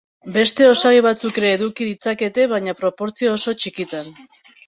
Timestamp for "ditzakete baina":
1.91-2.75